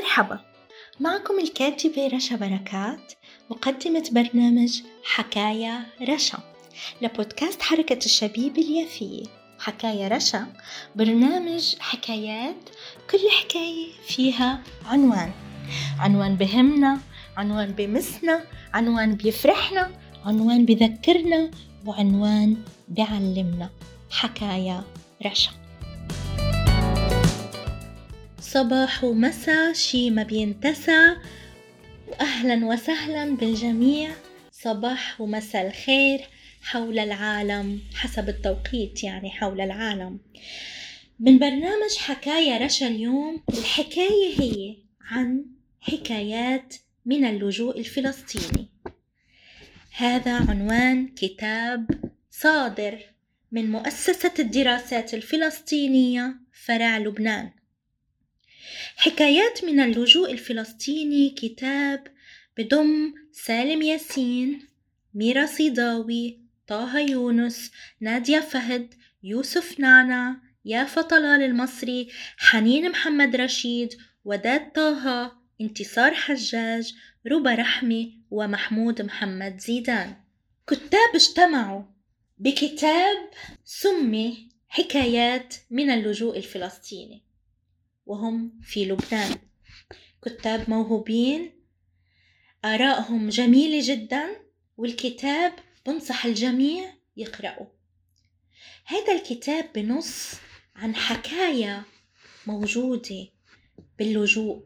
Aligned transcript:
مرحبا. 0.00 0.40
معكم 1.00 1.38
الكاتبة 1.38 2.06
رشا 2.06 2.36
بركات 2.36 3.12
مقدمة 3.50 4.10
برنامج 4.12 4.82
حكاية 5.04 5.86
رشا 6.08 6.38
لبودكاست 7.02 7.62
حركة 7.62 8.04
الشبيب 8.04 8.58
اليافية. 8.58 9.24
حكاية 9.58 10.08
رشا 10.08 10.46
برنامج 10.96 11.74
حكايات 11.78 12.68
كل 13.10 13.18
حكاية 13.40 13.92
فيها 14.08 14.62
عنوان. 14.86 15.32
عنوان 15.98 16.36
بهمنا 16.36 17.00
عنوان 17.36 17.72
بمسنا 17.72 18.44
عنوان 18.74 19.14
بيفرحنا 19.14 19.90
عنوان 20.24 20.64
بذكرنا 20.66 21.50
وعنوان 21.86 22.56
بعلمنا. 22.88 23.70
حكاية 24.10 24.84
رشا. 25.26 25.50
صباح 28.52 29.04
ومساء 29.04 29.72
شي 29.72 30.10
ما 30.10 30.22
بينتسى 30.22 31.16
وأهلا 32.08 32.66
وسهلا 32.66 33.36
بالجميع. 33.36 34.10
صباح 34.52 35.20
ومساء 35.20 35.66
الخير 35.66 36.20
حول 36.62 36.98
العالم 36.98 37.80
حسب 37.94 38.28
التوقيت 38.28 39.04
يعني 39.04 39.30
حول 39.30 39.60
العالم. 39.60 40.18
من 41.20 41.38
برنامج 41.38 41.96
حكاية 41.98 42.64
رشا 42.64 42.86
اليوم 42.88 43.42
الحكاية 43.58 44.40
هي 44.40 44.76
عن 45.00 45.44
حكايات 45.80 46.74
من 47.06 47.24
اللجوء 47.24 47.78
الفلسطيني. 47.78 48.68
هذا 49.96 50.32
عنوان 50.32 51.08
كتاب 51.08 51.90
صادر 52.30 52.98
من 53.52 53.70
مؤسسة 53.70 54.32
الدراسات 54.38 55.14
الفلسطينية 55.14 56.34
فرع 56.64 56.98
لبنان. 56.98 57.59
حكايات 58.96 59.64
من 59.64 59.80
اللجوء 59.80 60.32
الفلسطيني 60.32 61.30
كتاب 61.30 62.06
بضم 62.58 63.14
سالم 63.32 63.82
ياسين 63.82 64.66
ميرا 65.14 65.46
صيداوي 65.46 66.40
طه 66.66 66.98
يونس 66.98 67.70
نادية 68.00 68.40
فهد 68.40 68.94
يوسف 69.22 69.80
نانا 69.80 70.40
يافا 70.64 71.02
طلال 71.02 71.42
المصري 71.42 72.08
حنين 72.36 72.90
محمد 72.90 73.36
رشيد 73.36 73.94
وداد 74.24 74.72
طه 74.72 75.32
انتصار 75.60 76.14
حجاج 76.14 76.94
ربى 77.26 77.50
رحمي 77.50 78.18
ومحمود 78.30 79.02
محمد 79.02 79.58
زيدان. 79.58 80.16
كتاب 80.66 81.14
اجتمعوا 81.14 81.82
بكتاب 82.38 83.30
سمي 83.64 84.48
حكايات 84.68 85.54
من 85.70 85.90
اللجوء 85.90 86.36
الفلسطيني. 86.36 87.22
وهم 88.10 88.60
في 88.62 88.84
لبنان. 88.84 89.36
كتاب 90.24 90.70
موهوبين. 90.70 91.52
آرائهم 92.64 93.28
جميلة 93.28 93.94
جدا 93.94 94.36
والكتاب 94.76 95.52
بنصح 95.86 96.24
الجميع 96.26 96.94
يقرأوا. 97.16 97.66
هذا 98.84 99.12
الكتاب 99.12 99.72
بنص 99.74 100.34
عن 100.76 100.94
حكاية 100.94 101.84
موجودة 102.46 103.28
باللجوء 103.98 104.64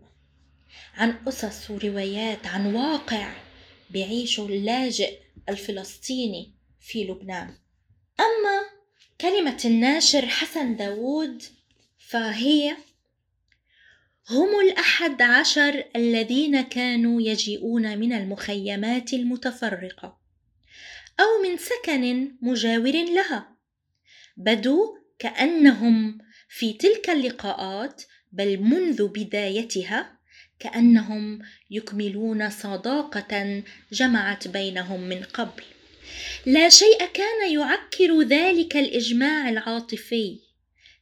عن 0.95 1.13
قصص 1.13 1.71
وروايات 1.71 2.47
عن 2.47 2.75
واقع 2.75 3.33
بيعيشه 3.91 4.47
اللاجئ 4.47 5.21
الفلسطيني 5.49 6.55
في 6.81 7.05
لبنان. 7.05 7.59
أما 8.21 8.61
كلمة 9.21 9.63
الناشر 9.65 10.27
حسن 10.27 10.77
داوود 10.77 11.43
فهي 11.99 12.77
هم 14.31 14.61
الأحد 14.61 15.23
عشر 15.23 15.85
الذين 15.97 16.61
كانوا 16.61 17.23
يجيئون 17.23 17.99
من 17.99 18.13
المخيمات 18.13 19.13
المتفرقة 19.13 20.19
أو 21.21 21.43
من 21.43 21.57
سكن 21.57 22.35
مجاور 22.43 22.93
لها. 22.93 23.57
بدوا 24.37 24.99
كأنهم 25.19 26.19
في 26.49 26.73
تلك 26.73 27.11
اللقاءات 27.11 28.03
بل 28.33 28.61
منذ 28.61 29.09
بدايتها 29.09 30.19
كأنهم 30.59 31.39
يكملون 31.71 32.51
صداقة 32.51 33.63
جمعت 33.93 34.49
بينهم 34.49 35.01
من 35.01 35.23
قبل. 35.23 35.63
لا 36.47 36.69
شيء 36.69 37.07
كان 37.07 37.53
يعكر 37.53 38.23
ذلك 38.23 38.77
الإجماع 38.77 39.49
العاطفي. 39.49 40.41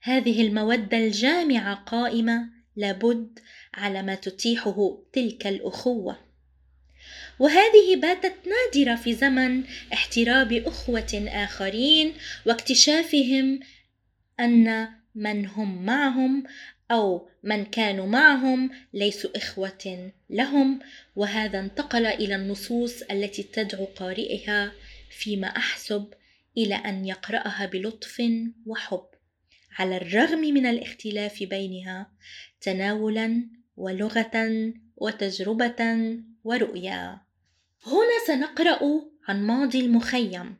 هذه 0.02 0.42
المودة 0.42 0.98
الجامعة 0.98 1.74
قائمة 1.74 2.61
لابد 2.76 3.38
على 3.74 4.02
ما 4.02 4.14
تتيحه 4.14 4.98
تلك 5.12 5.46
الأخوة. 5.46 6.18
وهذه 7.38 7.96
باتت 7.96 8.34
نادرة 8.46 8.94
في 8.96 9.14
زمن 9.14 9.64
احتراب 9.92 10.52
أخوة 10.52 11.24
آخرين 11.28 12.14
واكتشافهم 12.46 13.60
أن 14.40 14.88
من 15.14 15.46
هم 15.46 15.84
معهم 15.84 16.44
أو 16.90 17.28
من 17.42 17.64
كانوا 17.64 18.06
معهم 18.06 18.70
ليسوا 18.92 19.30
إخوة 19.36 20.12
لهم 20.30 20.80
وهذا 21.16 21.60
انتقل 21.60 22.06
إلى 22.06 22.34
النصوص 22.34 23.02
التي 23.02 23.42
تدعو 23.42 23.84
قارئها 23.84 24.72
فيما 25.10 25.46
أحسب 25.46 26.14
إلى 26.56 26.74
أن 26.74 27.06
يقرأها 27.06 27.66
بلطف 27.66 28.22
وحب. 28.66 29.11
على 29.78 29.96
الرغم 29.96 30.38
من 30.38 30.66
الاختلاف 30.66 31.42
بينها 31.42 32.10
تناولا 32.60 33.48
ولغة 33.76 34.72
وتجربة 34.96 35.96
ورؤيه 36.44 37.22
هنا 37.86 38.26
سنقرأ 38.26 39.02
عن 39.28 39.46
ماضي 39.46 39.80
المخيم 39.80 40.56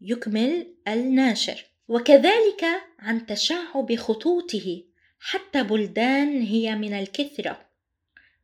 يكمل 0.00 0.66
الناشر. 0.88 1.70
وكذلك 1.90 2.64
عن 2.98 3.26
تشعب 3.26 3.94
خطوطه 3.94 4.82
حتى 5.20 5.62
بلدان 5.62 6.42
هي 6.42 6.74
من 6.74 6.92
الكثرة 6.92 7.66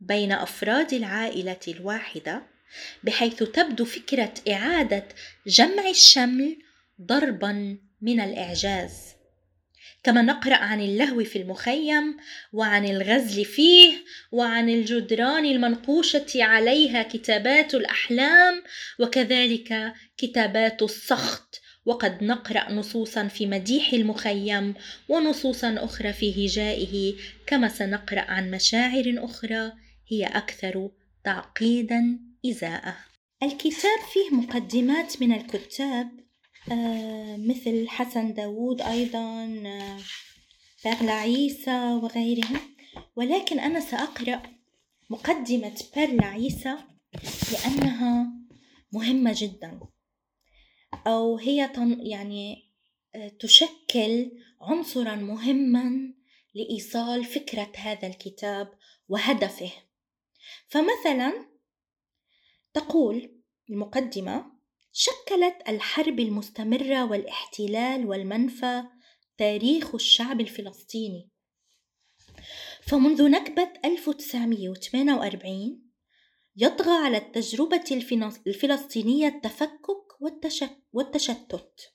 بين 0.00 0.32
أفراد 0.32 0.92
العائلة 0.92 1.60
الواحدة 1.68 2.42
بحيث 3.04 3.42
تبدو 3.42 3.84
فكرة 3.84 4.34
إعادة 4.50 5.08
جمع 5.46 5.88
الشمل 5.88 6.56
ضربا 7.02 7.78
من 8.00 8.20
الإعجاز. 8.20 9.15
كما 10.06 10.22
نقرأ 10.22 10.54
عن 10.54 10.80
اللهو 10.80 11.24
في 11.24 11.38
المخيم 11.38 12.16
وعن 12.52 12.84
الغزل 12.84 13.44
فيه 13.44 13.92
وعن 14.32 14.70
الجدران 14.70 15.44
المنقوشة 15.44 16.26
عليها 16.36 17.02
كتابات 17.02 17.74
الأحلام 17.74 18.62
وكذلك 19.00 19.92
كتابات 20.16 20.82
السخط. 20.82 21.60
وقد 21.84 22.24
نقرأ 22.24 22.72
نصوصا 22.72 23.28
في 23.28 23.46
مديح 23.46 23.92
المخيم 23.92 24.74
ونصوصا 25.08 25.74
أخرى 25.78 26.12
في 26.12 26.46
هجائه 26.46 27.14
كما 27.46 27.68
سنقرأ 27.68 28.20
عن 28.20 28.50
مشاعر 28.50 29.14
أخرى 29.18 29.72
هي 30.08 30.26
أكثر 30.26 30.90
تعقيدا 31.24 32.18
إزاءة. 32.46 32.96
الكتاب 33.42 33.98
فيه 34.12 34.36
مقدمات 34.36 35.22
من 35.22 35.32
الكتاب 35.32 36.25
مثل 37.36 37.88
حسن 37.88 38.34
داوود 38.34 38.82
أيضا 38.82 39.44
آه، 39.66 39.98
بيرلا 40.84 41.12
عيسى 41.12 41.92
وغيرهم. 42.02 42.60
ولكن 43.16 43.58
أنا 43.58 43.80
سأقرأ 43.80 44.42
مقدمة 45.10 45.82
بيرلا 45.96 46.26
عيسى 46.26 46.76
لأنها 47.52 48.26
مهمة 48.92 49.34
جدا. 49.36 49.80
أو 51.06 51.38
هي 51.38 51.72
يعني 52.02 52.70
آه، 53.14 53.28
تشكل 53.28 54.30
عنصرا 54.60 55.14
مهما 55.14 56.14
لإيصال 56.54 57.24
فكرة 57.24 57.72
هذا 57.76 58.08
الكتاب 58.08 58.72
وهدفه. 59.08 59.70
فمثلا 60.68 61.46
تقول 62.74 63.42
المقدمة 63.70 64.55
شكلت 64.98 65.56
الحرب 65.68 66.20
المستمرة 66.20 67.04
والاحتلال 67.04 68.06
والمنفى 68.06 68.82
تاريخ 69.38 69.94
الشعب 69.94 70.40
الفلسطيني. 70.40 71.30
فمنذ 72.82 73.30
نكبة 73.30 73.72
1948 73.84 75.82
يطغى 76.56 77.04
على 77.04 77.16
التجربة 77.16 77.84
الفلسطينية 78.46 79.28
التفكك 79.28 80.20
والتشتت 80.92 81.92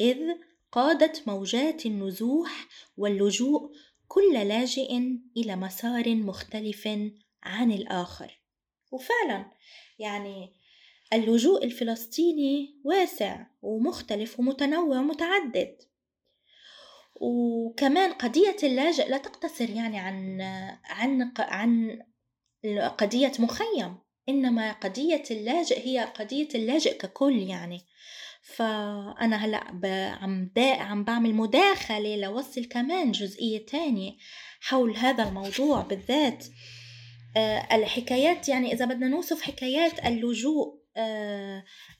إذ 0.00 0.18
قادت 0.72 1.28
موجات 1.28 1.86
النزوح 1.86 2.68
واللجوء 2.96 3.72
كل 4.08 4.34
لاجئ 4.34 4.96
إلى 5.36 5.56
مسار 5.56 6.14
مختلف 6.14 6.88
عن 7.42 7.72
الآخر. 7.72 8.40
وفعلا 8.92 9.50
يعني 9.98 10.65
اللجوء 11.12 11.64
الفلسطيني 11.64 12.80
واسع 12.84 13.46
ومختلف 13.62 14.40
ومتنوع 14.40 14.98
ومتعدد. 14.98 15.76
وكمان 17.20 18.12
قضية 18.12 18.56
اللاجئ 18.62 19.08
لا 19.08 19.18
تقتصر 19.18 19.70
يعني 19.70 19.98
عن 19.98 20.40
عن 20.84 21.32
عن 21.38 21.98
قضية 22.98 23.32
مخيم 23.38 23.98
إنما 24.28 24.72
قضية 24.72 25.22
اللاجئ 25.30 25.86
هي 25.86 26.00
قضية 26.00 26.48
اللاجئ 26.54 26.98
ككل 26.98 27.38
يعني. 27.38 27.80
فأنا 28.42 29.36
هلأ 29.36 29.64
عم 30.22 30.50
عم 30.58 31.04
بعمل 31.04 31.34
مداخلة 31.34 32.16
لوصل 32.16 32.64
كمان 32.64 33.12
جزئية 33.12 33.66
تانية 33.66 34.12
حول 34.60 34.96
هذا 34.96 35.28
الموضوع 35.28 35.80
بالذات. 35.80 36.44
آه، 37.36 37.76
الحكايات 37.76 38.48
يعني 38.48 38.72
إذا 38.72 38.84
بدنا 38.84 39.08
نوصف 39.08 39.42
حكايات 39.42 40.06
اللجوء 40.06 40.75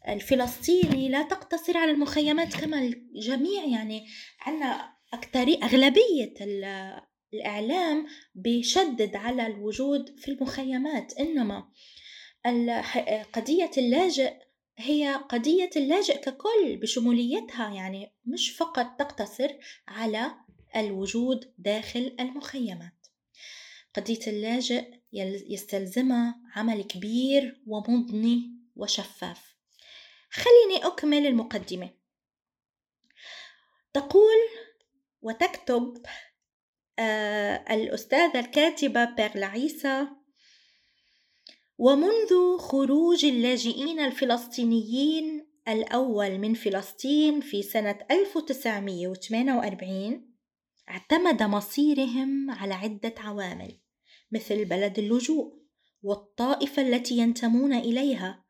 الفلسطيني 0.08 1.08
لا 1.08 1.22
تقتصر 1.22 1.76
على 1.78 1.90
المخيمات 1.90 2.56
كما 2.56 2.78
الجميع 2.78 3.64
يعني 3.64 4.06
عنا 4.40 4.96
أكتري 5.12 5.58
أغلبية 5.62 6.34
الإعلام 7.34 8.06
بيشدد 8.34 9.16
على 9.16 9.46
الوجود 9.46 10.18
في 10.18 10.30
المخيمات. 10.30 11.12
إنما 11.20 11.68
قضية 13.32 13.70
اللاجئ 13.78 14.32
هي 14.78 15.14
قضية 15.28 15.70
اللاجئ 15.76 16.18
ككل 16.20 16.76
بشموليتها 16.82 17.74
يعني 17.74 18.12
مش 18.24 18.50
فقط 18.50 18.86
تقتصر 18.98 19.48
على 19.88 20.34
الوجود 20.76 21.54
داخل 21.58 22.16
المخيمات. 22.20 23.06
قضية 23.94 24.26
اللاجئ 24.26 24.84
يستلزمها 25.48 26.40
عمل 26.54 26.82
كبير 26.82 27.62
ومضني. 27.66 28.55
وشفاف. 28.76 29.56
خليني 30.30 30.86
أكمل 30.86 31.26
المقدمة. 31.26 31.90
تقول 33.92 34.36
وتكتب 35.22 36.06
آه 36.98 37.74
الأستاذة 37.74 38.40
الكاتبة 38.40 39.04
بيرلا 39.04 39.46
عيسى 39.46 40.06
ومنذ 41.78 42.58
خروج 42.58 43.24
اللاجئين 43.24 44.00
الفلسطينيين 44.00 45.46
الأول 45.68 46.38
من 46.38 46.54
فلسطين 46.54 47.40
في 47.40 47.62
سنة 47.62 47.98
1948 48.10 50.36
اعتمد 50.88 51.42
مصيرهم 51.42 52.50
على 52.50 52.74
عدة 52.74 53.14
عوامل 53.18 53.78
مثل 54.32 54.64
بلد 54.64 54.98
اللجوء 54.98 55.56
والطائفة 56.02 56.82
التي 56.82 57.18
ينتمون 57.18 57.72
إليها 57.72 58.45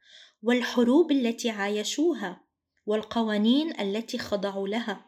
والحروب 0.46 1.12
التي 1.12 1.50
عايشوها 1.50 2.40
والقوانين 2.86 3.80
التي 3.80 4.18
خضعوا 4.18 4.68
لها. 4.68 5.06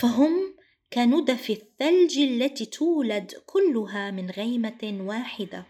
فهم 0.00 0.54
كندف 0.92 1.50
الثلج 1.50 2.18
التي 2.18 2.66
تولد 2.66 3.32
كلها 3.46 4.10
من 4.10 4.30
غيمة 4.30 4.98
واحدة 5.00 5.66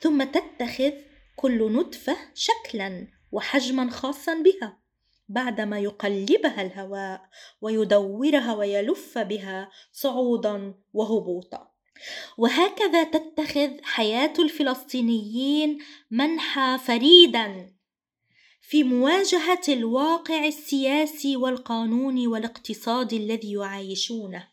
ثم 0.00 0.22
تتخذ 0.22 0.92
كل 1.36 1.72
نطفة 1.72 2.16
شكلا 2.34 3.06
وحجما 3.32 3.90
خاصا 3.90 4.34
بها 4.34 4.78
بعدما 5.28 5.78
يقلبها 5.78 6.62
الهواء 6.62 7.28
ويدورها 7.60 8.54
ويلف 8.54 9.18
بها 9.18 9.70
صعودا 9.92 10.74
وهبوطا. 10.92 11.70
وهكذا 12.38 13.04
تتخذ 13.04 13.70
حياة 13.82 14.32
الفلسطينيين 14.38 15.78
منحى 16.10 16.78
فريدا 16.78 17.79
في 18.70 18.84
مواجهة 18.84 19.60
الواقع 19.68 20.46
السياسي 20.46 21.36
والقانوني 21.36 22.26
والاقتصادي 22.26 23.16
الذي 23.16 23.52
يعايشونه. 23.52 24.48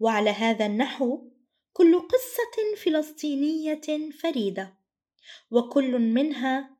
وعلى 0.00 0.30
هذا 0.30 0.66
النحو 0.66 1.30
كل 1.72 2.00
قصة 2.00 2.76
فلسطينية 2.76 4.10
فريدة 4.22 4.74
وكل 5.50 5.98
منها 5.98 6.76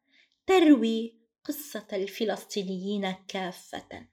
تروي 0.47 1.21
قصة 1.45 1.87
الفلسطينيين 1.93 3.15
كافة. 3.29 4.07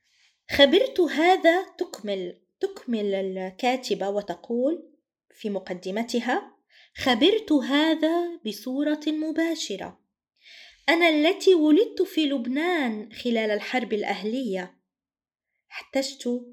خبرت 0.52 1.00
هذا 1.00 1.64
تكمل 1.64 2.40
تكمل 2.60 3.14
الكاتبة 3.14 4.10
وتقول 4.10 4.90
في 5.32 5.50
مقدمتها 5.50 6.56
خبرت 6.96 7.52
هذا 7.52 8.40
بصورة 8.46 9.02
مباشرة. 9.08 10.07
أنا 10.90 11.10
التي 11.10 11.56
ولدت 11.56 12.02
في 12.02 12.26
لبنان 12.26 13.14
خلال 13.14 13.52
الحرب 13.52 13.94
الأهلية. 13.94 14.78
احتجت 15.72 16.46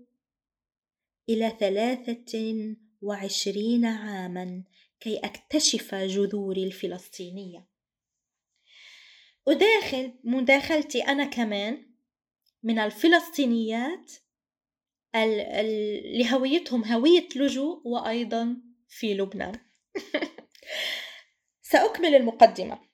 إلى 1.28 1.56
ثلاثة 1.60 2.54
وعشرين 3.02 3.84
عاما 3.84 4.64
كي 5.00 5.16
أكتشف 5.16 5.94
جذوري 5.94 6.64
الفلسطينية. 6.64 7.68
أداخل 9.48 10.14
مداخلتي 10.24 11.02
أنا 11.02 11.24
كمان 11.24 11.86
من 12.62 12.78
الفلسطينيات 12.78 14.12
اللي 15.14 16.32
هويتهم 16.32 16.84
هوية 16.84 17.28
لجوء 17.36 17.88
وأيضا 17.88 18.56
في 18.88 19.14
لبنان. 19.14 19.60
سأكمل 21.72 22.14
المقدمة. 22.14 22.93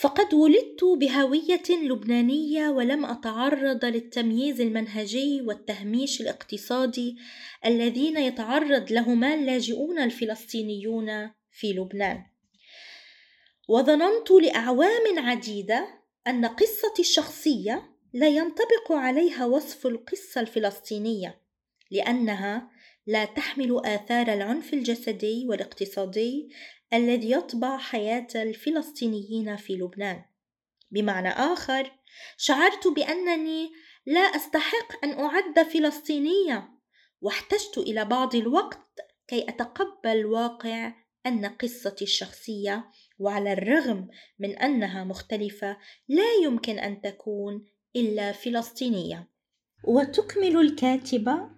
فقد 0.00 0.34
ولدت 0.34 0.84
بهوية 0.84 1.62
لبنانية 1.70 2.68
ولم 2.68 3.04
أتعرض 3.04 3.84
للتمييز 3.84 4.60
المنهجي 4.60 5.40
والتهميش 5.42 6.20
الاقتصادي 6.20 7.16
الذين 7.66 8.16
يتعرض 8.16 8.92
لهما 8.92 9.34
اللاجئون 9.34 9.98
الفلسطينيون 9.98 11.30
في 11.50 11.72
لبنان. 11.72 12.24
وظننت 13.68 14.30
لأعوام 14.30 15.18
عديدة 15.18 15.88
أن 16.26 16.44
قصتي 16.44 17.02
الشخصية 17.02 17.90
لا 18.12 18.28
ينطبق 18.28 18.92
عليها 18.92 19.46
وصف 19.46 19.86
القصة 19.86 20.40
الفلسطينية 20.40 21.40
لأنها 21.90 22.70
لا 23.06 23.24
تحمل 23.24 23.80
آثار 23.84 24.32
العنف 24.32 24.74
الجسدي 24.74 25.46
والاقتصادي 25.48 26.50
الذي 26.92 27.30
يطبع 27.30 27.78
حياة 27.78 28.26
الفلسطينيين 28.34 29.56
في 29.56 29.76
لبنان. 29.76 30.24
بمعنى 30.90 31.28
آخر، 31.28 31.92
شعرت 32.36 32.88
بأنني 32.88 33.70
لا 34.06 34.20
أستحق 34.20 35.04
أن 35.04 35.10
أعد 35.10 35.62
فلسطينية، 35.62 36.68
واحتجت 37.20 37.78
إلى 37.78 38.04
بعض 38.04 38.34
الوقت 38.34 39.00
كي 39.28 39.48
أتقبل 39.48 40.26
واقع 40.26 40.94
أن 41.26 41.46
قصتي 41.46 42.04
الشخصية 42.04 42.90
وعلى 43.18 43.52
الرغم 43.52 44.08
من 44.38 44.58
أنها 44.58 45.04
مختلفة 45.04 45.76
لا 46.08 46.32
يمكن 46.44 46.78
أن 46.78 47.00
تكون 47.00 47.64
إلا 47.96 48.32
فلسطينية. 48.32 49.30
وتكمل 49.84 50.56
الكاتبة 50.56 51.50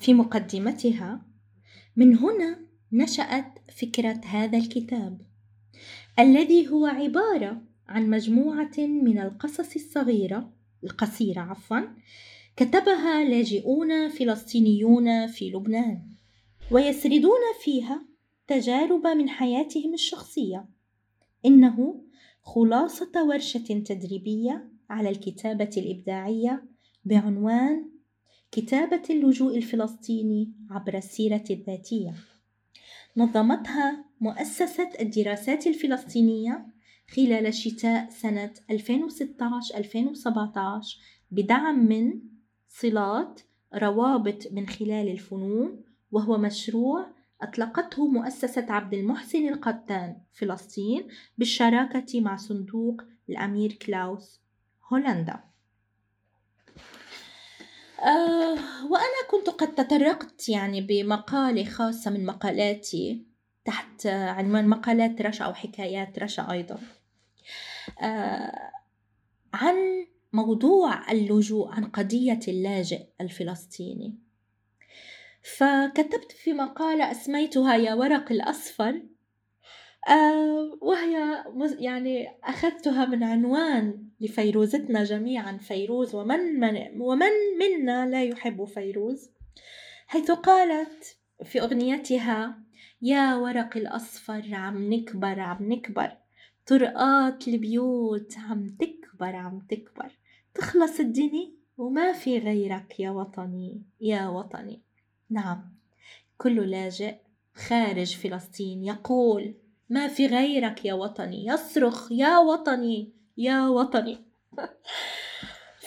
في 0.00 0.14
مقدمتها 0.14 1.26
من 1.96 2.16
هنا 2.16 2.67
نشأت 2.92 3.58
فكرة 3.80 4.20
هذا 4.24 4.58
الكتاب 4.58 5.20
الذي 6.18 6.68
هو 6.68 6.86
عبارة 6.86 7.62
عن 7.88 8.10
مجموعة 8.10 8.78
من 8.78 9.18
القصص 9.18 9.74
الصغيرة 9.74 10.52
القصيرة 10.84 11.40
عفوا 11.40 11.80
كتبها 12.56 13.24
لاجئون 13.24 14.08
فلسطينيون 14.08 15.26
في 15.26 15.50
لبنان 15.50 16.02
ويسردون 16.70 17.40
فيها 17.64 18.04
تجارب 18.48 19.06
من 19.06 19.28
حياتهم 19.28 19.94
الشخصية. 19.94 20.68
إنه 21.46 22.02
خلاصة 22.42 23.24
ورشة 23.28 23.58
تدريبية 23.58 24.68
على 24.90 25.08
الكتابة 25.08 25.70
الإبداعية 25.76 26.64
بعنوان 27.04 27.88
كتابة 28.52 29.02
اللجوء 29.10 29.56
الفلسطيني 29.56 30.52
عبر 30.70 30.96
السيرة 30.96 31.44
الذاتية. 31.50 32.14
نظمتها 33.18 34.04
مؤسسة 34.20 34.90
الدراسات 35.00 35.66
الفلسطينية 35.66 36.66
خلال 37.16 37.54
شتاء 37.54 38.10
سنة 38.10 38.54
2016-2017 38.72 38.76
بدعم 41.30 41.86
من 41.86 42.20
صلات 42.68 43.40
روابط 43.74 44.52
من 44.52 44.66
خلال 44.68 45.08
الفنون 45.08 45.84
وهو 46.10 46.38
مشروع 46.38 47.06
أطلقته 47.42 48.08
مؤسسة 48.08 48.66
عبد 48.72 48.94
المحسن 48.94 49.48
القتان 49.48 50.16
فلسطين 50.32 51.08
بالشراكة 51.38 52.20
مع 52.20 52.36
صندوق 52.36 53.02
الأمير 53.30 53.72
كلاوس 53.72 54.40
هولندا. 54.92 55.44
آه 58.02 58.86
وأنا 58.90 59.28
كنت 59.30 59.48
قد 59.50 59.74
تطرقت 59.74 60.48
يعني 60.48 60.80
بمقالة 60.80 61.64
خاصة 61.64 62.10
من 62.10 62.26
مقالاتي 62.26 63.26
تحت 63.64 64.06
عنوان 64.06 64.68
مقالات 64.68 65.22
رشا 65.22 65.44
أو 65.44 65.54
حكايات 65.54 66.18
رشا 66.18 66.52
أيضا. 66.52 66.78
آه 68.02 68.70
عن 69.54 70.06
موضوع 70.32 71.12
اللجوء 71.12 71.68
عن 71.68 71.84
قضية 71.84 72.40
اللاجئ 72.48 73.06
الفلسطيني. 73.20 74.18
فكتبت 75.56 76.32
في 76.32 76.52
مقالة 76.52 77.10
أسميتها 77.10 77.76
يا 77.76 77.94
ورق 77.94 78.32
الأصفر 78.32 79.02
آه 80.08 80.78
وهي 80.80 81.44
يعني 81.78 82.28
أخذتها 82.44 83.06
من 83.06 83.22
عنوان 83.22 84.08
لفيروزتنا 84.20 85.04
جميعا 85.04 85.56
فيروز 85.56 86.14
ومن, 86.14 86.60
من 86.60 87.00
ومن 87.00 87.30
منا 87.58 88.06
لا 88.06 88.24
يحب 88.24 88.64
فيروز 88.64 89.30
حيث 90.06 90.30
قالت 90.30 91.18
في 91.44 91.60
أغنيتها 91.60 92.58
يا 93.02 93.34
ورق 93.34 93.76
الأصفر 93.76 94.54
عم 94.54 94.92
نكبر 94.92 95.40
عم 95.40 95.72
نكبر 95.72 96.12
طرقات 96.66 97.48
البيوت 97.48 98.38
عم 98.38 98.66
تكبر 98.66 99.36
عم 99.36 99.60
تكبر 99.68 100.18
تخلص 100.54 101.00
الدنيا 101.00 101.52
وما 101.78 102.12
في 102.12 102.38
غيرك 102.38 103.00
يا 103.00 103.10
وطني 103.10 103.82
يا 104.00 104.28
وطني. 104.28 104.82
نعم 105.30 105.74
كل 106.36 106.70
لاجئ 106.70 107.16
خارج 107.54 108.16
فلسطين 108.16 108.84
يقول 108.84 109.54
ما 109.88 110.08
في 110.08 110.26
غيرك 110.26 110.84
يا 110.84 110.94
وطني 110.94 111.46
يصرخ 111.46 112.12
يا 112.12 112.38
وطني 112.38 113.12
يا 113.36 113.68
وطني. 113.68 114.18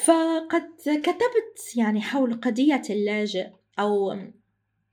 فقد 0.05 0.71
كتبت 0.85 1.75
يعني 1.75 2.01
حول 2.01 2.33
قضية 2.33 2.81
اللاجئ 2.89 3.47
أو 3.79 4.17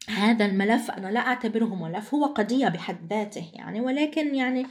هذا 0.08 0.46
الملف 0.46 0.90
أنا 0.90 1.08
لا 1.08 1.20
أعتبره 1.20 1.74
ملف 1.74 2.14
هو 2.14 2.24
قضية 2.24 2.68
بحد 2.68 3.12
ذاته 3.12 3.50
يعني 3.54 3.80
ولكن 3.80 4.34
يعني 4.34 4.66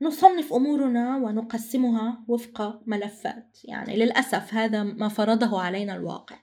نصنف 0.00 0.52
أمورنا 0.52 1.16
ونقسمها 1.16 2.24
وفق 2.28 2.80
ملفات 2.86 3.58
يعني 3.64 3.96
للأسف 3.96 4.54
هذا 4.54 4.82
ما 4.82 5.08
فرضه 5.08 5.60
علينا 5.60 5.96
الواقع. 5.96 6.36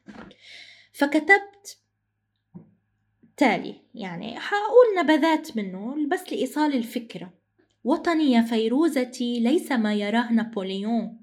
فكتبت 0.93 1.77
تالي 3.41 3.75
يعني 3.95 4.39
حأقول 4.39 4.85
نبذات 4.99 5.57
منه 5.57 6.07
بس 6.11 6.31
لإيصال 6.31 6.75
الفكرة. 6.75 7.33
وطني 7.83 8.31
يا 8.31 8.41
فيروزتي 8.41 9.39
ليس 9.39 9.71
ما 9.71 9.93
يراه 9.93 10.31
نابليون 10.31 11.17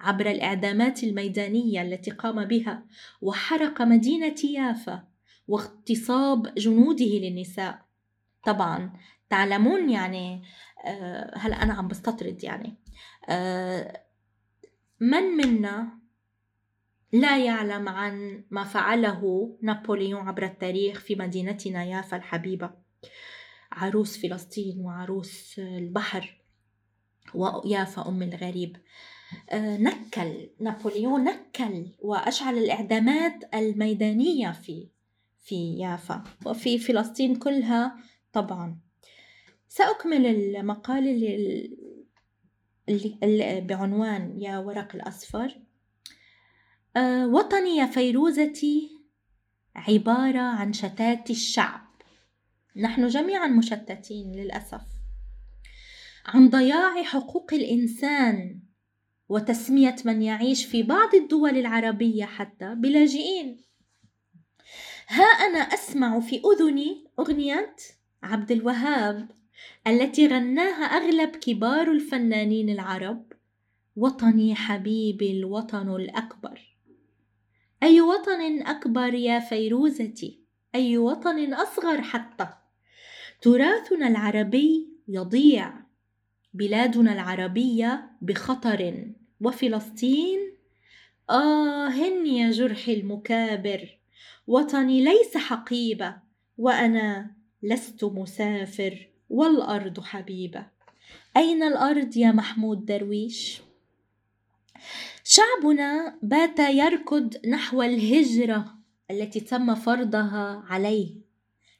عبر 0.00 0.30
الإعدامات 0.30 1.04
الميدانية 1.04 1.82
التي 1.82 2.10
قام 2.10 2.44
بها 2.44 2.84
وحرق 3.22 3.82
مدينة 3.82 4.34
يافا 4.44 5.04
واغتصاب 5.48 6.54
جنوده 6.54 7.04
للنساء. 7.04 7.84
طبعا 8.44 8.92
تعلمون 9.30 9.90
يعني 9.90 10.42
آه، 10.84 11.38
هلا 11.38 11.62
أنا 11.62 11.74
عم 11.74 11.88
بستطرد 11.88 12.44
يعني؟ 12.44 12.74
آه، 13.28 14.00
من 15.00 15.22
منا 15.22 15.98
لا 17.14 17.44
يعلم 17.44 17.88
عن 17.88 18.44
ما 18.50 18.64
فعله 18.64 19.50
نابليون 19.62 20.28
عبر 20.28 20.44
التاريخ 20.44 21.00
في 21.00 21.14
مدينتنا 21.14 21.84
يافا 21.84 22.16
الحبيبة. 22.16 22.70
عروس 23.72 24.18
فلسطين 24.18 24.80
وعروس 24.80 25.58
البحر 25.58 26.42
ويافا 27.34 28.08
أم 28.08 28.22
الغريب. 28.22 28.76
آه، 29.50 29.76
نكل 29.76 30.50
نابليون 30.60 31.24
نكل 31.24 31.86
وأشعل 31.98 32.58
الإعدامات 32.58 33.54
الميدانية 33.54 34.52
في 34.52 34.88
في 35.40 35.74
يافا 35.78 36.24
وفي 36.46 36.78
فلسطين 36.78 37.36
كلها 37.36 37.96
طبعا. 38.32 38.78
سأكمل 39.68 40.26
المقال 40.26 41.08
اللي, 42.88 43.60
بعنوان 43.60 44.38
يا 44.38 44.58
ورق 44.58 44.94
الأصفر. 44.94 45.63
أه 46.96 47.26
وطني 47.26 47.76
يا 47.76 47.86
فيروزتي 47.86 48.90
عبارة 49.76 50.40
عن 50.40 50.72
شتات 50.72 51.30
الشعب. 51.30 51.80
نحن 52.76 53.06
جميعا 53.06 53.46
مشتتين 53.46 54.32
للأسف. 54.32 54.80
عن 56.26 56.48
ضياع 56.48 57.02
حقوق 57.02 57.54
الإنسان 57.54 58.60
وتسمية 59.28 59.96
من 60.04 60.22
يعيش 60.22 60.64
في 60.64 60.82
بعض 60.82 61.14
الدول 61.14 61.56
العربية 61.56 62.24
حتى 62.24 62.74
بلاجئين. 62.74 63.60
ها 65.08 65.24
أنا 65.24 65.58
أسمع 65.58 66.20
في 66.20 66.42
أذني 66.44 67.04
أغنية 67.18 67.76
عبد 68.22 68.52
الوهاب 68.52 69.30
التي 69.86 70.26
غناها 70.26 70.84
أغلب 70.84 71.36
كبار 71.36 71.92
الفنانين 71.92 72.70
العرب. 72.70 73.32
وطني 73.96 74.54
حبيبي 74.54 75.38
الوطن 75.38 75.96
الأكبر. 75.96 76.73
أي 77.84 78.00
وطن 78.00 78.62
أكبر 78.62 79.14
يا 79.14 79.40
فيروزتي؟ 79.40 80.40
أي 80.74 80.98
وطن 80.98 81.54
أصغر 81.54 82.02
حتى؟ 82.02 82.48
تراثنا 83.42 84.08
العربي 84.08 84.88
يضيع 85.08 85.74
بلادنا 86.54 87.12
العربية 87.12 88.10
بخطر. 88.22 89.04
وفلسطين؟ 89.40 90.38
آه 91.30 91.88
يا 92.26 92.50
جرحي 92.50 92.94
المكابر. 92.94 93.98
وطني 94.46 95.04
ليس 95.04 95.36
حقيبة 95.36 96.16
وأنا 96.58 97.30
لست 97.62 98.04
مسافر 98.04 99.08
والأرض 99.30 100.00
حبيبة. 100.00 100.66
أين 101.36 101.62
الأرض 101.62 102.16
يا 102.16 102.32
محمود 102.32 102.84
درويش؟ 102.84 103.60
شعبنا 105.24 106.18
بات 106.22 106.58
يركض 106.58 107.46
نحو 107.46 107.82
الهجرة 107.82 108.74
التي 109.10 109.40
تم 109.40 109.74
فرضها 109.74 110.64
عليه 110.68 111.24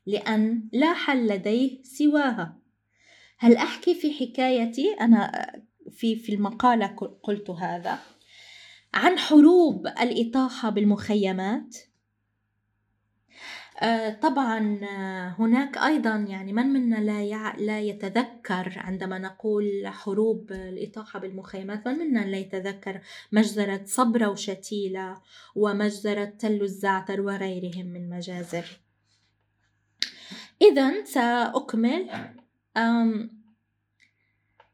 لأن 0.06 0.68
لا 0.72 0.94
حل 0.94 1.26
لديه 1.26 1.82
سواها. 1.82 2.58
هل 3.38 3.56
أحكي 3.56 3.94
في 3.94 4.12
حكايتي؟ 4.12 4.94
أنا 5.00 5.52
في 5.90 6.16
في 6.16 6.34
المقالة 6.34 6.86
قلت 7.22 7.50
هذا. 7.50 7.98
عن 8.94 9.18
حروب 9.18 9.86
الإطاحة 9.86 10.70
بالمخيمات 10.70 11.76
طبعا 14.22 14.80
آه، 14.82 15.34
هناك 15.38 15.78
أيضا 15.78 16.16
يعني 16.16 16.52
من 16.52 16.66
منا 16.66 16.96
لا 16.96 17.22
يع... 17.22 17.56
لا 17.56 17.80
يتذكر 17.80 18.72
عندما 18.76 19.18
نقول 19.18 19.86
حروب 19.86 20.52
الإطاحة 20.52 21.18
بالمخيمات 21.18 21.88
من 21.88 21.98
منا 21.98 22.20
لا 22.20 22.38
يتذكر 22.38 23.00
مجزرة 23.32 23.80
صبرة 23.84 24.28
وشتيلة 24.28 25.20
ومجزرة 25.54 26.24
تل 26.24 26.62
الزعتر 26.62 27.20
وغيرهم 27.20 27.86
من 27.86 28.10
مجازر. 28.10 28.80
إذا 30.62 31.04
سأكمل. 31.04 32.10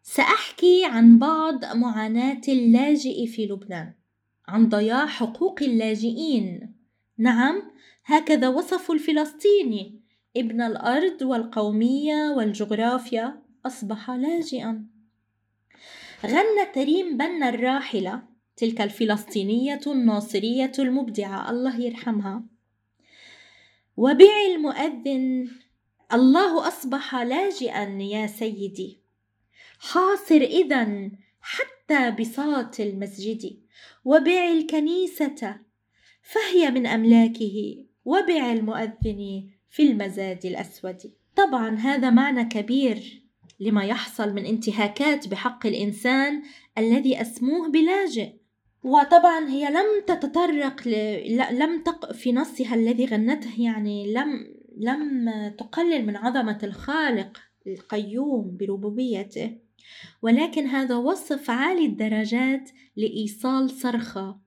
سأحكي 0.02 0.84
عن 0.84 1.18
بعض 1.18 1.64
معاناة 1.76 2.40
اللاجئ 2.48 3.26
في 3.26 3.46
لبنان 3.46 3.92
عن 4.48 4.68
ضياع 4.68 5.06
حقوق 5.06 5.62
اللاجئين. 5.62 6.74
نعم 7.18 7.69
هكذا 8.04 8.48
وصفوا 8.48 8.94
الفلسطيني. 8.94 10.00
ابن 10.36 10.60
الأرض 10.60 11.22
والقومية 11.22 12.34
والجغرافيا 12.36 13.42
أصبح 13.66 14.10
لاجئا. 14.10 14.86
غنت 16.26 16.78
ريم 16.78 17.16
بنا 17.16 17.48
الراحلة 17.48 18.22
تلك 18.56 18.80
الفلسطينية 18.80 19.80
الناصرية 19.86 20.72
المبدعة 20.78 21.50
الله 21.50 21.80
يرحمها. 21.80 22.44
وبع 23.96 24.34
المؤذن 24.54 25.50
الله 26.12 26.68
أصبح 26.68 27.14
لاجئا 27.14 27.98
يا 28.02 28.26
سيدي. 28.26 29.00
حاصر 29.78 30.34
إذا 30.34 31.10
حتى 31.40 32.10
بساط 32.10 32.80
المسجد. 32.80 33.60
وبع 34.04 34.52
الكنيسة 34.52 35.60
فهي 36.22 36.70
من 36.70 36.86
أملاكه. 36.86 37.86
وبع 38.04 38.52
المؤذن 38.52 39.48
في 39.70 39.82
المزاد 39.82 40.46
الأسود. 40.46 40.96
طبعا 41.36 41.76
هذا 41.76 42.10
معنى 42.10 42.44
كبير 42.44 43.22
لما 43.60 43.84
يحصل 43.84 44.34
من 44.34 44.46
انتهاكات 44.46 45.28
بحق 45.28 45.66
الإنسان 45.66 46.42
الذي 46.78 47.20
أسموه 47.20 47.70
بلاجئ. 47.70 48.32
وطبعا 48.82 49.48
هي 49.48 49.70
لم 49.70 50.04
تتطرق 50.06 50.88
ل... 50.88 51.58
لم 51.58 51.82
تق 51.82 52.12
في 52.12 52.32
نصها 52.32 52.74
الذي 52.74 53.06
غنته 53.06 53.62
يعني 53.62 54.12
لم 54.12 54.60
لم 54.76 55.30
تقلل 55.58 56.06
من 56.06 56.16
عظمة 56.16 56.58
الخالق 56.62 57.40
القيوم 57.66 58.56
بربوبيته. 58.56 59.56
ولكن 60.22 60.66
هذا 60.66 60.96
وصف 60.96 61.50
عالي 61.50 61.86
الدرجات 61.86 62.70
لإيصال 62.96 63.70
صرخة 63.70 64.40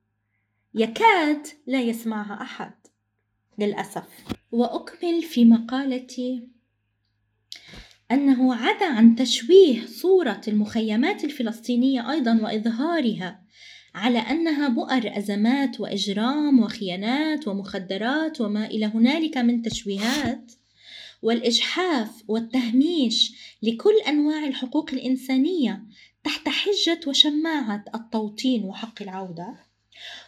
يكاد 0.75 1.47
لا 1.67 1.81
يسمعها 1.81 2.41
أحد. 2.41 2.73
للأسف. 3.59 4.07
وأكمل 4.51 5.21
في 5.21 5.45
مقالتي 5.45 6.47
أنه 8.11 8.55
عدا 8.55 8.85
عن 8.85 9.15
تشويه 9.15 9.85
صورة 9.85 10.41
المخيمات 10.47 11.23
الفلسطينية 11.23 12.11
أيضا 12.11 12.39
وإظهارها 12.43 13.43
على 13.95 14.19
أنها 14.19 14.67
بؤر 14.67 15.17
أزمات 15.17 15.79
وإجرام 15.79 16.59
وخيانات 16.59 17.47
ومخدرات 17.47 18.41
وما 18.41 18.65
إلى 18.65 18.85
هنالك 18.85 19.37
من 19.37 19.61
تشويهات 19.61 20.51
والإجحاف 21.21 22.23
والتهميش 22.27 23.35
لكل 23.63 23.93
أنواع 24.07 24.45
الحقوق 24.45 24.93
الإنسانية 24.93 25.83
تحت 26.23 26.49
حجة 26.49 26.99
وشماعة 27.07 27.85
التوطين 27.95 28.63
وحق 28.63 29.01
العودة. 29.01 29.72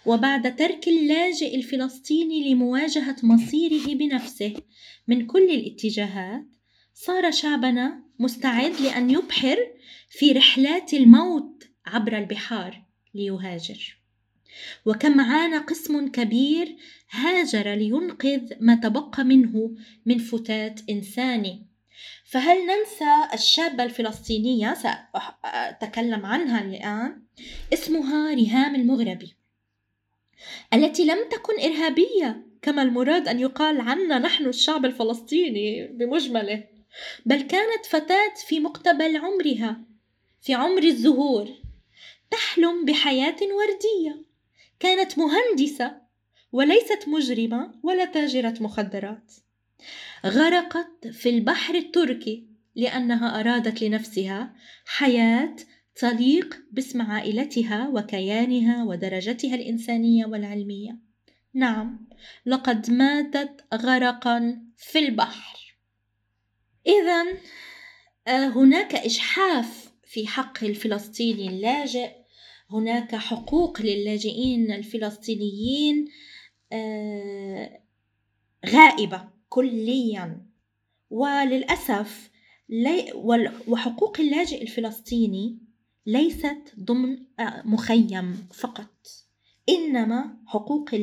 وبعد 0.05 0.55
ترك 0.55 0.87
اللاجئ 0.87 1.55
الفلسطيني 1.55 2.53
لمواجهة 2.53 3.15
مصيره 3.23 3.95
بنفسه 3.95 4.53
من 5.07 5.25
كل 5.27 5.49
الاتجاهات 5.49 6.45
صار 6.93 7.31
شعبنا 7.31 8.03
مستعد 8.19 8.81
لأن 8.81 9.09
يبحر 9.09 9.57
في 10.09 10.31
رحلات 10.31 10.93
الموت 10.93 11.63
عبر 11.85 12.17
البحار 12.17 12.83
ليهاجر. 13.13 13.97
وكم 14.85 15.21
عانى 15.21 15.57
قسم 15.57 16.07
كبير 16.07 16.75
هاجر 17.11 17.73
لينقذ 17.73 18.53
ما 18.59 18.75
تبقى 18.75 19.23
منه 19.23 19.75
من 20.05 20.17
فتات 20.17 20.81
إنساني. 20.89 21.67
فهل 22.25 22.57
ننسى 22.57 23.33
الشابة 23.33 23.83
الفلسطينية؟ 23.83 24.73
سأتكلم 24.73 26.25
عنها 26.25 26.61
الآن. 26.61 27.23
اسمها 27.73 28.33
ريهام 28.33 28.75
المغربي. 28.75 29.35
التي 30.75 31.05
لم 31.05 31.29
تكن 31.31 31.59
إرهابية 31.59 32.45
كما 32.61 32.81
المراد 32.81 33.27
أن 33.27 33.39
يقال 33.39 33.81
عنا 33.81 34.19
نحن 34.19 34.45
الشعب 34.45 34.85
الفلسطيني 34.85 35.87
بمجمله. 35.87 36.63
بل 37.25 37.41
كانت 37.41 37.85
فتاة 37.85 38.33
في 38.47 38.59
مقتبل 38.59 39.17
عمرها 39.17 39.81
في 40.41 40.53
عمر 40.53 40.83
الزهور 40.83 41.49
تحلم 42.31 42.85
بحياة 42.85 43.35
وردية. 43.41 44.25
كانت 44.79 45.17
مهندسة 45.17 45.97
وليست 46.51 47.07
مجرمة 47.07 47.71
ولا 47.83 48.05
تاجرة 48.05 48.53
مخدرات. 48.59 49.33
غرقت 50.25 51.07
في 51.07 51.29
البحر 51.29 51.75
التركي 51.75 52.47
لأنها 52.75 53.39
أرادت 53.39 53.81
لنفسها 53.81 54.55
حياة 54.85 55.55
تليق 55.95 56.63
باسم 56.71 57.01
عائلتها 57.01 57.89
وكيانها 57.89 58.83
ودرجتها 58.83 59.55
الإنسانية 59.55 60.25
والعلمية. 60.25 60.97
نعم 61.53 62.07
لقد 62.45 62.91
ماتت 62.91 63.65
غرقا 63.73 64.61
في 64.77 64.99
البحر. 64.99 65.77
إذا 66.87 67.25
آه، 68.27 68.47
هناك 68.47 68.95
إجحاف 68.95 69.91
في 70.03 70.27
حق 70.27 70.63
الفلسطيني 70.63 71.47
اللاجئ. 71.47 72.11
هناك 72.71 73.15
حقوق 73.15 73.81
للاجئين 73.81 74.71
الفلسطينيين 74.71 76.07
آه، 76.73 77.79
غائبة 78.65 79.29
كليا. 79.49 80.45
وللأسف 81.09 82.29
وحقوق 83.67 84.19
اللاجئ 84.19 84.61
الفلسطيني 84.61 85.64
ليست 86.05 86.73
ضمن 86.79 87.17
آه، 87.39 87.61
مخيم 87.65 88.47
فقط. 88.53 89.07
إنما 89.69 90.37
حقوق 90.47 90.95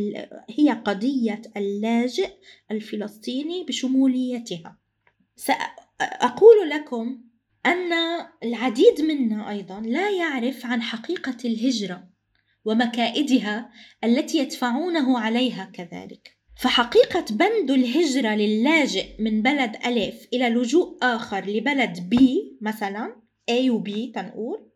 هي 0.51 0.71
قضية 0.85 1.43
اللاجئ 1.57 2.31
الفلسطيني 2.71 3.65
بشموليتها. 3.65 4.79
سأقول 5.37 6.71
لكم 6.71 7.25
أن 7.67 7.93
العديد 8.43 9.01
منا 9.01 9.51
أيضا 9.51 9.81
لا 9.81 10.11
يعرف 10.11 10.67
عن 10.67 10.83
حقيقة 10.83 11.37
الهجرة 11.45 12.09
ومكائدها 12.65 13.71
التي 14.05 14.39
يدفعونه 14.39 15.19
عليها 15.19 15.71
كذلك. 15.73 16.37
فحقيقة 16.57 17.25
بند 17.31 17.71
الهجرة 17.71 18.35
للاجئ 18.35 19.23
من 19.23 19.43
بلد 19.43 19.77
ألف 19.87 20.29
إلى 20.33 20.49
لجوء 20.49 20.99
آخر 21.03 21.45
لبلد 21.45 22.09
بي 22.09 22.59
مثلا 22.61 23.17
A 23.51 23.71
و 23.71 23.85
B 23.85 23.91
تنقول 24.15 24.72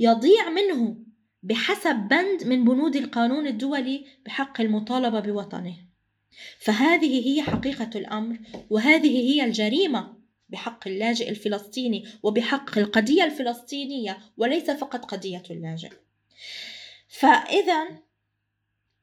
يضيع 0.00 0.48
منه 0.48 0.96
بحسب 1.42 1.96
بند 1.96 2.44
من 2.44 2.64
بنود 2.64 2.96
القانون 2.96 3.46
الدولي 3.46 4.06
بحق 4.26 4.60
المطالبة 4.60 5.20
بوطنه. 5.20 5.76
فهذه 6.58 7.28
هي 7.28 7.42
حقيقة 7.42 7.90
الأمر 7.94 8.38
وهذه 8.70 9.18
هي 9.18 9.44
الجريمة 9.44 10.16
بحق 10.48 10.88
اللاجئ 10.88 11.30
الفلسطيني 11.30 12.04
وبحق 12.22 12.78
القضية 12.78 13.24
الفلسطينية 13.24 14.18
وليس 14.36 14.70
فقط 14.70 15.04
قضية 15.04 15.42
اللاجئ. 15.50 15.90
فإذا 17.08 17.88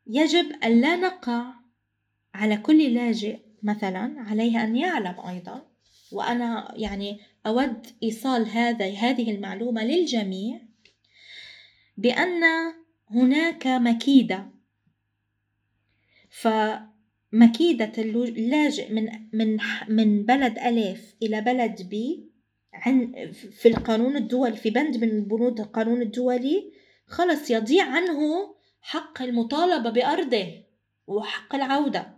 يجب 0.08 0.52
أن 0.64 0.82
لا 0.82 0.96
نقع 0.96 1.54
على 2.34 2.58
كل 2.58 2.94
لاجئ 2.94 3.40
مثلا 3.64 4.16
عليه 4.18 4.64
أن 4.64 4.76
يعلم 4.76 5.20
أيضا. 5.28 5.68
وأنا 6.12 6.74
يعني 6.76 7.20
أود 7.46 7.88
إيصال 8.04 8.50
هذا 8.50 8.86
هذه 8.86 9.32
المعلومة 9.32 9.84
للجميع. 9.84 10.67
بأن 11.98 12.44
هناك 13.10 13.68
مكيدة. 13.68 14.52
فمكيدة 16.30 17.92
اللاجئ 17.98 18.94
من 18.94 19.10
من 19.34 19.58
من 19.90 20.26
بلد 20.26 20.60
ألف 20.60 21.16
إلى 21.22 21.42
بلد 21.42 21.82
بي 21.90 22.30
عن 22.74 23.32
في 23.34 23.68
القانون 23.68 24.18
الدولي 24.18 24.56
في 24.56 24.70
بند 24.70 24.98
من 24.98 25.24
بنود 25.24 25.60
القانون 25.60 26.02
الدولي 26.02 26.72
خلص 27.08 27.52
يضيع 27.52 27.86
عنه 27.86 28.20
حق 28.82 29.22
المطالبة 29.22 29.90
بأرضه 29.90 30.64
وحق 31.08 31.56
العودة. 31.56 32.18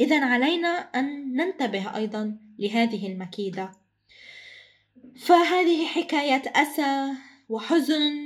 إذا 0.00 0.24
علينا 0.24 0.68
أن 0.68 1.32
ننتبه 1.32 1.96
أيضا 1.96 2.38
لهذه 2.58 3.12
المكيدة. 3.12 3.72
فهذه 5.16 5.86
حكاية 5.86 6.42
أسى 6.46 7.12
وحزن 7.48 8.25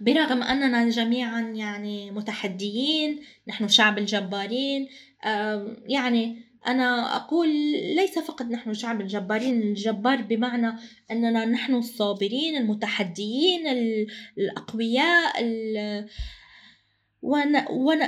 برغم 0.00 0.42
أننا 0.42 0.88
جميعا 0.88 1.40
يعني 1.40 2.10
متحديين 2.10 3.20
نحن 3.48 3.68
شعب 3.68 3.98
الجبارين 3.98 4.88
يعني 5.88 6.46
أنا 6.66 7.16
أقول 7.16 7.48
ليس 7.96 8.18
فقط 8.18 8.42
نحن 8.42 8.74
شعب 8.74 9.00
الجبارين 9.00 9.62
الجبار 9.62 10.22
بمعنى 10.22 10.72
أننا 11.10 11.44
نحن 11.44 11.74
الصابرين 11.74 12.56
المتحديين 12.56 13.66
الأقوياء 14.38 15.44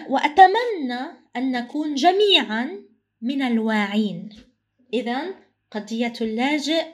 وأتمنى 0.08 1.00
أن 1.36 1.52
نكون 1.52 1.94
جميعا 1.94 2.82
من 3.22 3.42
الواعين. 3.42 4.28
إذا 4.94 5.34
قضية 5.70 6.12
اللاجئ 6.20 6.84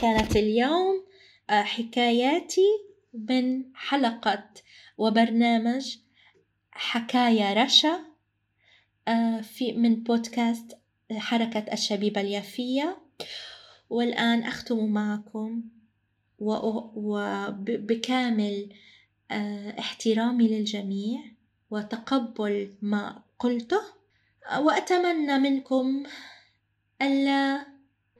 كانت 0.00 0.36
اليوم 0.36 1.04
آه، 1.50 1.62
حكاياتي 1.62 2.89
من 3.14 3.64
حلقة 3.74 4.50
وبرنامج 4.98 5.96
حكاية 6.70 7.64
رشا 7.64 8.00
آه، 9.08 9.40
في 9.40 9.72
من 9.72 10.02
بودكاست 10.02 10.78
حركة 11.12 11.72
الشبيبة 11.72 12.20
اليافية. 12.20 12.98
والآن 13.90 14.42
أختم 14.42 14.86
معكم 14.86 15.62
وبكامل 16.96 18.72
آه، 19.30 19.78
احترامي 19.78 20.48
للجميع 20.48 21.20
وتقبل 21.70 22.74
ما 22.82 23.22
قلته. 23.38 23.80
وأتمنى 24.58 25.38
منكم 25.38 26.02
ألا 27.02 27.66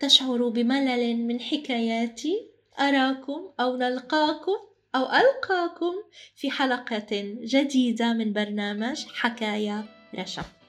تشعروا 0.00 0.50
بملل 0.50 1.26
من 1.26 1.40
حكاياتي. 1.40 2.50
أراكم 2.80 3.50
أو 3.60 3.76
نلقاكم. 3.76 4.69
أو 4.94 5.02
ألقاكم 5.02 5.94
في 6.36 6.50
حلقة 6.50 7.36
جديدة 7.44 8.12
من 8.12 8.32
برنامج 8.32 9.06
حكاية 9.14 9.84
رشا 10.14 10.59